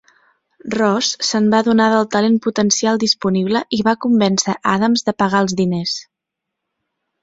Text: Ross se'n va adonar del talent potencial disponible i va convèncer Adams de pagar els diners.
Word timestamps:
Ross 0.75 1.09
se'n 1.27 1.49
va 1.51 1.59
adonar 1.65 1.91
del 1.95 2.09
talent 2.17 2.39
potencial 2.47 2.99
disponible 3.05 3.63
i 3.81 3.83
va 3.91 3.97
convèncer 4.09 4.59
Adams 4.77 5.09
de 5.11 5.19
pagar 5.25 5.47
els 5.49 5.59
diners. 5.65 5.99